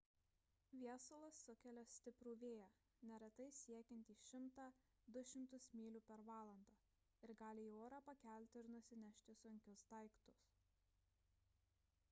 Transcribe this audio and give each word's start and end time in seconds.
viesulas 0.83 1.39
sukelia 1.47 1.81
stiprų 1.95 2.31
vėją 2.43 2.69
neretai 3.09 3.45
siekiantį 3.57 4.15
100–200 4.21 5.59
mylių 5.81 6.01
per 6.07 6.23
valandą 6.29 6.79
ir 7.27 7.33
gali 7.43 7.67
į 7.73 7.77
orą 7.83 7.99
pakelti 8.09 8.61
ir 8.63 8.71
nusinešti 8.77 9.37
sunkius 9.43 9.85
daiktus 9.93 10.49